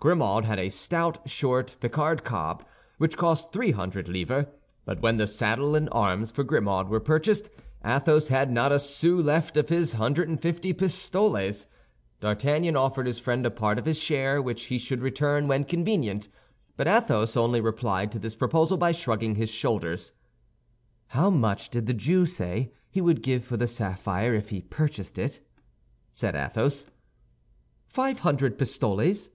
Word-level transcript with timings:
Grimaud 0.00 0.44
had 0.44 0.60
a 0.60 0.68
stout, 0.68 1.28
short 1.28 1.74
Picard 1.80 2.22
cob, 2.22 2.64
which 2.98 3.16
cost 3.16 3.50
three 3.50 3.72
hundred 3.72 4.06
livres. 4.08 4.46
But 4.84 5.02
when 5.02 5.16
the 5.16 5.26
saddle 5.26 5.74
and 5.74 5.88
arms 5.90 6.30
for 6.30 6.44
Grimaud 6.44 6.88
were 6.88 7.00
purchased, 7.00 7.50
Athos 7.84 8.28
had 8.28 8.48
not 8.52 8.70
a 8.70 8.78
sou 8.78 9.16
left 9.20 9.56
of 9.56 9.70
his 9.70 9.94
hundred 9.94 10.28
and 10.28 10.40
fifty 10.40 10.72
pistoles. 10.72 11.66
D'Artagnan 12.20 12.76
offered 12.76 13.06
his 13.06 13.18
friend 13.18 13.44
a 13.44 13.50
part 13.50 13.76
of 13.76 13.86
his 13.86 13.98
share 13.98 14.40
which 14.40 14.66
he 14.66 14.78
should 14.78 15.02
return 15.02 15.48
when 15.48 15.64
convenient. 15.64 16.28
But 16.76 16.86
Athos 16.86 17.36
only 17.36 17.60
replied 17.60 18.12
to 18.12 18.20
this 18.20 18.36
proposal 18.36 18.76
by 18.76 18.92
shrugging 18.92 19.34
his 19.34 19.50
shoulders. 19.50 20.12
"How 21.08 21.28
much 21.28 21.70
did 21.70 21.86
the 21.86 21.92
Jew 21.92 22.24
say 22.24 22.70
he 22.88 23.00
would 23.00 23.20
give 23.20 23.44
for 23.44 23.56
the 23.56 23.66
sapphire 23.66 24.32
if 24.32 24.50
he 24.50 24.60
purchased 24.60 25.18
it?" 25.18 25.40
said 26.12 26.36
Athos. 26.36 26.86
"Five 27.88 28.20
hundred 28.20 28.58
pistoles." 28.58 29.30